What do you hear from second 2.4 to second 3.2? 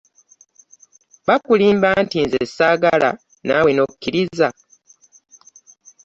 ssaagala